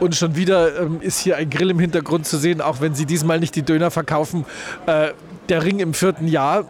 [0.00, 3.06] Und schon wieder ähm, ist hier ein Grill im Hintergrund zu sehen, auch wenn sie
[3.06, 4.44] diesmal nicht die Döner verkaufen.
[4.86, 5.10] Äh,
[5.48, 6.64] der Ring im vierten Jahr,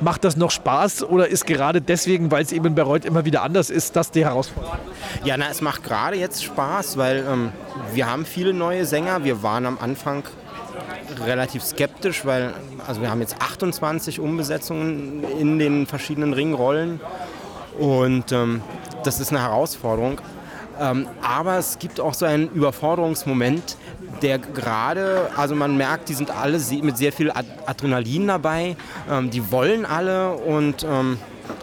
[0.00, 3.42] macht das noch Spaß oder ist gerade deswegen, weil es eben in Bayreuth immer wieder
[3.42, 4.76] anders ist, das die Herausforderung?
[5.24, 7.52] Ja, na, es macht gerade jetzt Spaß, weil ähm,
[7.92, 9.24] wir haben viele neue Sänger.
[9.24, 10.24] Wir waren am Anfang
[11.24, 12.52] relativ skeptisch, weil
[12.86, 17.00] also wir haben jetzt 28 Umbesetzungen in den verschiedenen Ringrollen
[17.78, 18.62] und ähm,
[19.04, 20.20] das ist eine Herausforderung.
[20.80, 23.76] Ähm, aber es gibt auch so einen Überforderungsmoment,
[24.22, 27.32] der gerade, also man merkt, die sind alle mit sehr viel
[27.66, 28.76] Adrenalin dabei,
[29.10, 31.18] ähm, die wollen alle und ähm,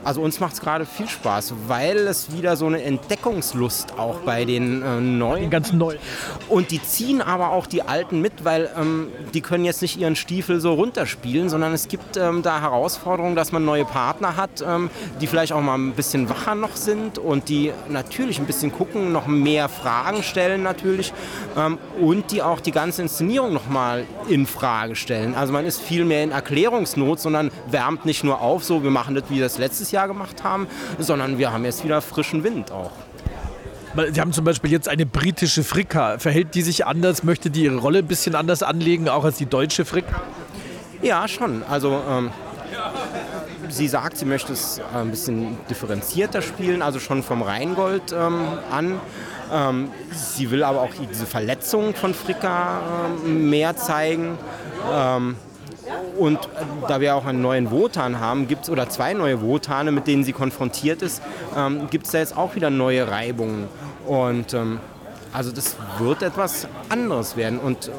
[0.10, 4.44] also uns macht es gerade viel Spaß, weil es wieder so eine Entdeckungslust auch bei
[4.44, 5.42] den äh, neuen.
[5.42, 6.00] Den ganzen neuen.
[6.48, 10.16] Und die ziehen aber auch die alten mit, weil ähm, die können jetzt nicht ihren
[10.16, 14.90] Stiefel so runterspielen, sondern es gibt ähm, da Herausforderungen, dass man neue Partner hat, ähm,
[15.22, 19.12] die vielleicht auch mal ein bisschen wacher noch sind und die natürlich ein bisschen gucken,
[19.12, 21.14] noch mehr Fragen stellen natürlich
[21.56, 25.36] ähm, und die auch die ganze Inszenierung noch mal in Frage stellen.
[25.36, 29.14] Also man ist viel mehr in Erklärungsnot, sondern wärmt nicht nur auf, so wir machen
[29.14, 32.92] das wie das letztes Jahr gemacht haben, sondern wir haben jetzt wieder frischen Wind auch.
[34.12, 36.20] Sie haben zum Beispiel jetzt eine britische Fricka.
[36.20, 37.24] Verhält die sich anders?
[37.24, 40.22] Möchte die ihre Rolle ein bisschen anders anlegen, auch als die deutsche Fricka?
[41.02, 41.64] Ja, schon.
[41.68, 42.30] Also ähm,
[43.70, 49.00] sie sagt, sie möchte es ein bisschen differenzierter spielen, also schon vom Rheingold ähm, an.
[49.52, 52.82] Ähm, sie will aber auch diese Verletzung von Fricka
[53.26, 54.38] ähm, mehr zeigen.
[56.18, 56.48] Und äh,
[56.88, 60.34] da wir auch einen neuen Wotan haben, gibt's, oder zwei neue Wotane, mit denen sie
[60.34, 61.22] konfrontiert ist,
[61.56, 63.68] ähm, gibt es da jetzt auch wieder neue Reibungen.
[64.06, 64.80] Und ähm,
[65.32, 67.60] also das wird etwas anderes werden.
[67.60, 67.92] Und äh,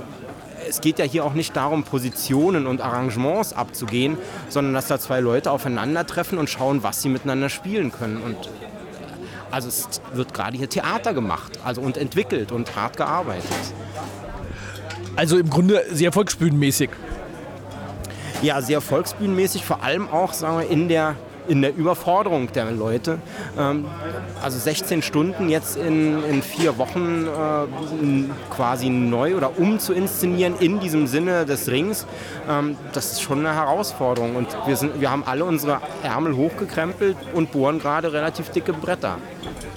[0.68, 4.18] es geht ja hier auch nicht darum, Positionen und Arrangements abzugehen,
[4.48, 8.20] sondern dass da zwei Leute aufeinandertreffen und schauen, was sie miteinander spielen können.
[8.22, 8.70] Und äh,
[9.50, 13.50] also es wird gerade hier Theater gemacht also und entwickelt und hart gearbeitet.
[15.16, 16.90] Also im Grunde sehr volksbühnenmäßig
[18.42, 21.14] ja, sehr volksbühnenmäßig, vor allem auch sagen wir, in der
[21.50, 23.18] in der Überforderung der Leute.
[23.58, 23.84] Ähm,
[24.40, 30.54] also 16 Stunden jetzt in, in vier Wochen äh, quasi neu oder um zu inszenieren
[30.60, 32.06] in diesem Sinne des Rings,
[32.48, 34.36] ähm, das ist schon eine Herausforderung.
[34.36, 39.18] Und wir, sind, wir haben alle unsere Ärmel hochgekrempelt und bohren gerade relativ dicke Bretter.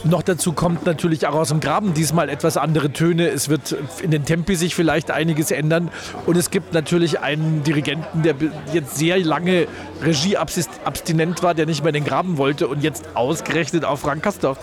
[0.05, 3.29] Noch dazu kommt natürlich auch aus dem Graben diesmal etwas andere Töne.
[3.29, 5.89] Es wird in den Tempi sich vielleicht einiges ändern.
[6.25, 8.35] Und es gibt natürlich einen Dirigenten, der
[8.73, 9.65] jetzt sehr lange
[10.03, 14.57] regieabstinent war, der nicht mehr in den Graben wollte und jetzt ausgerechnet auf Frank Kastorf.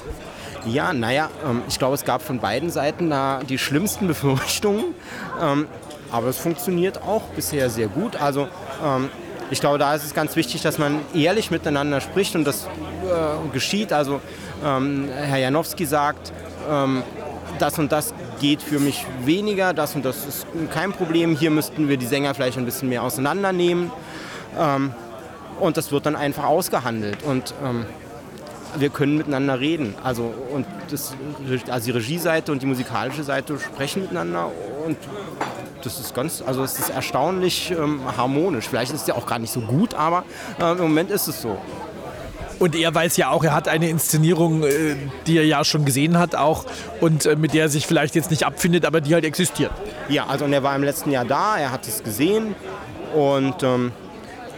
[0.66, 4.84] Ja, naja, ähm, ich glaube, es gab von beiden Seiten da die schlimmsten Befürchtungen.
[5.40, 5.66] Ähm,
[6.12, 8.16] aber es funktioniert auch bisher sehr gut.
[8.16, 8.48] Also
[8.84, 9.08] ähm,
[9.50, 13.48] ich glaube, da ist es ganz wichtig, dass man ehrlich miteinander spricht und das äh,
[13.52, 13.92] geschieht.
[13.92, 14.20] Also
[14.62, 16.34] Herr Janowski sagt,
[17.58, 18.12] das und das
[18.42, 21.34] geht für mich weniger, das und das ist kein Problem.
[21.34, 23.90] Hier müssten wir die Sänger vielleicht ein bisschen mehr auseinandernehmen.
[25.60, 27.22] Und das wird dann einfach ausgehandelt.
[27.22, 27.86] Und ähm,
[28.76, 29.94] wir können miteinander reden.
[30.02, 31.14] Also, und das,
[31.68, 34.50] also die Regieseite und die musikalische Seite sprechen miteinander
[34.86, 34.96] und
[35.82, 38.68] das ist ganz, also es ist erstaunlich ähm, harmonisch.
[38.68, 40.24] Vielleicht ist es ja auch gar nicht so gut, aber
[40.60, 41.56] äh, im Moment ist es so.
[42.58, 44.96] Und er weiß ja auch, er hat eine Inszenierung, äh,
[45.26, 46.66] die er ja schon gesehen hat auch
[47.00, 49.72] und äh, mit der er sich vielleicht jetzt nicht abfindet, aber die halt existiert.
[50.08, 52.54] Ja, also und er war im letzten Jahr da, er hat es gesehen
[53.14, 53.92] und ähm,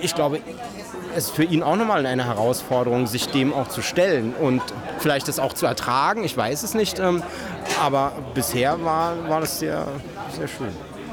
[0.00, 0.40] ich glaube,
[1.16, 4.62] es ist für ihn auch nochmal eine Herausforderung, sich dem auch zu stellen und
[4.98, 6.24] vielleicht das auch zu ertragen.
[6.24, 7.22] Ich weiß es nicht, ähm,
[7.80, 9.86] aber bisher war, war das sehr,
[10.36, 10.68] sehr schön.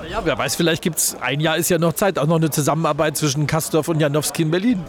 [0.10, 2.50] Ja, wer weiß, vielleicht gibt es, ein Jahr ist ja noch Zeit, auch noch eine
[2.50, 4.84] Zusammenarbeit zwischen Kastorf und Janowski in Berlin.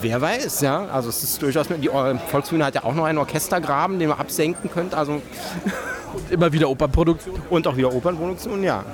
[0.00, 0.86] Wer weiß, ja.
[0.86, 1.88] Also es ist durchaus, die
[2.28, 4.96] Volksbühne hat ja auch noch einen Orchestergraben, den man absenken könnte.
[4.96, 5.12] Also
[6.14, 7.40] und immer wieder Opernproduktion.
[7.50, 8.84] Und auch wieder Opernproduktion, ja.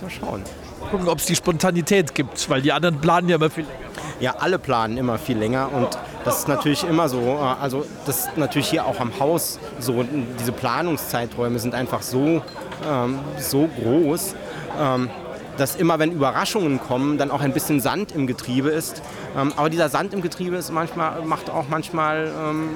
[0.00, 0.42] Mal schauen.
[0.90, 3.89] Gucken, ob es die Spontanität gibt, weil die anderen planen ja immer viel länger.
[4.20, 5.88] Ja, alle planen immer viel länger und
[6.24, 7.20] das ist natürlich immer so.
[7.20, 10.04] Äh, also das ist natürlich hier auch am Haus so.
[10.38, 12.42] Diese Planungszeiträume sind einfach so,
[12.86, 14.34] ähm, so groß
[14.78, 15.10] ähm,
[15.56, 19.02] dass immer, wenn Überraschungen kommen, dann auch ein bisschen Sand im Getriebe ist.
[19.36, 22.70] Ähm, aber dieser Sand im Getriebe ist manchmal, macht auch manchmal, ähm,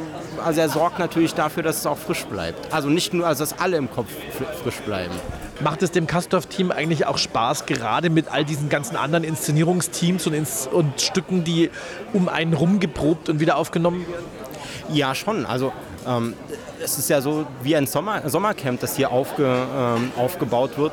[0.45, 2.73] also er sorgt natürlich dafür, dass es auch frisch bleibt.
[2.75, 4.09] Also nicht nur, also dass alle im Kopf
[4.63, 5.15] frisch bleiben.
[5.65, 10.35] Macht es dem Kastorf-Team eigentlich auch Spaß, gerade mit all diesen ganzen anderen Inszenierungsteams und,
[10.35, 11.71] Ins und Stücken, die
[12.13, 14.27] um einen rumgeprobt und wieder aufgenommen werden?
[14.93, 15.47] Ja, schon.
[15.47, 15.73] Also
[16.07, 16.35] ähm,
[16.83, 20.93] es ist ja so wie ein Sommer Sommercamp, das hier aufge, ähm, aufgebaut wird.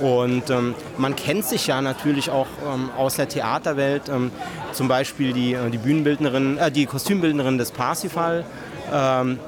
[0.00, 4.30] Und ähm, man kennt sich ja natürlich auch ähm, aus der Theaterwelt, ähm,
[4.70, 8.44] zum Beispiel die, äh, die Bühnenbildnerin, äh, die Kostümbildnerin des Parsifal,
[8.92, 9.40] ähm,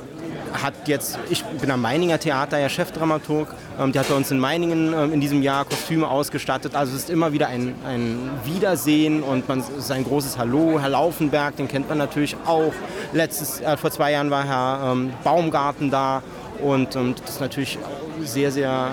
[0.62, 3.48] hat jetzt, ich bin am Meininger Theater ja Chefdramaturg,
[3.80, 6.74] ähm, die hat bei uns in Meiningen ähm, in diesem Jahr Kostüme ausgestattet.
[6.74, 10.78] Also es ist immer wieder ein, ein Wiedersehen und man, es ist ein großes Hallo.
[10.80, 12.72] Herr Laufenberg, den kennt man natürlich auch.
[13.12, 16.22] Letztes, äh, vor zwei Jahren war Herr ähm, Baumgarten da.
[16.62, 17.78] Und ähm, das ist natürlich
[18.22, 18.92] sehr, sehr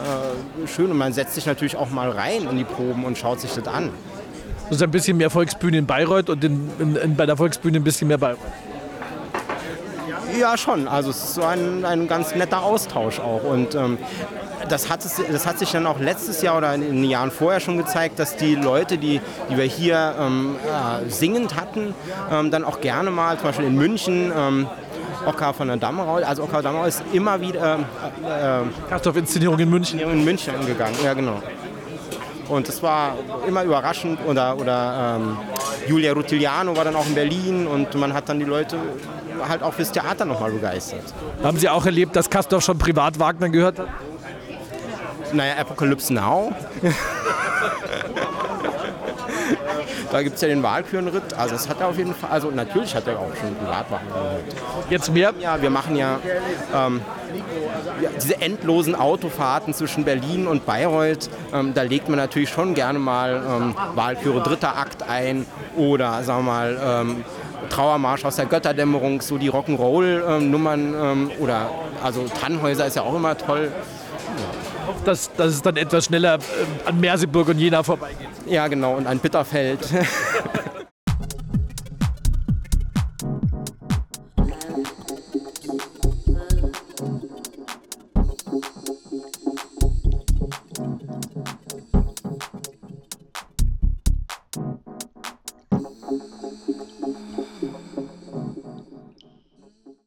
[0.64, 0.92] äh, schön.
[0.92, 3.68] Und man setzt sich natürlich auch mal rein in die Proben und schaut sich das
[3.68, 3.92] an.
[4.64, 7.78] Das ist ein bisschen mehr Volksbühne in Bayreuth und in, in, in, bei der Volksbühne
[7.78, 8.40] ein bisschen mehr Bayreuth.
[10.40, 10.88] Ja, schon.
[10.88, 13.44] Also es ist so ein, ein ganz netter Austausch auch.
[13.44, 13.98] Und ähm,
[14.70, 17.60] das, hat es, das hat sich dann auch letztes Jahr oder in den Jahren vorher
[17.60, 21.94] schon gezeigt, dass die Leute, die, die wir hier ähm, äh, singend hatten,
[22.32, 24.68] ähm, dann auch gerne mal, zum Beispiel in München, ähm,
[25.26, 27.80] Ocker von der Dammerau, also Ocker Dammerau ist immer wieder...
[28.24, 30.00] Äh, äh, Kastorf-Inszenierung in München.
[30.00, 31.42] In München gegangen, ja genau.
[32.52, 33.16] Und das war
[33.48, 34.20] immer überraschend.
[34.28, 35.38] Oder, oder ähm,
[35.88, 38.78] Julia Rutiliano war dann auch in Berlin und man hat dann die Leute
[39.48, 41.02] halt auch fürs Theater nochmal begeistert.
[41.44, 43.88] Haben Sie auch erlebt, dass Kastorf schon privat Wagner gehört hat?
[45.34, 46.54] Naja, Apocalypse Now.
[50.12, 51.34] da gibt es ja den Wahlkürenritt.
[51.38, 54.44] Also das hat er auf jeden Fall, also natürlich hat er auch schon Privatwagen gehört.
[54.90, 55.34] Jetzt mehr?
[55.40, 56.20] Ja, wir machen ja,
[56.76, 57.02] ähm,
[58.22, 61.30] diese endlosen Autofahrten zwischen Berlin und Bayreuth.
[61.54, 65.46] Ähm, da legt man natürlich schon gerne mal ähm, Wahlküre dritter Akt ein
[65.76, 67.24] oder sagen wir mal ähm,
[67.72, 71.70] Trauermarsch aus der Götterdämmerung, so die Rock'n'Roll-Nummern ähm, oder
[72.04, 73.72] also Tannhäuser ist ja auch immer toll.
[73.72, 74.94] Ja.
[75.06, 76.40] Dass, dass es dann etwas schneller äh,
[76.88, 78.28] an Merseburg und Jena vorbeigeht.
[78.46, 79.80] Ja, genau, und an Bitterfeld.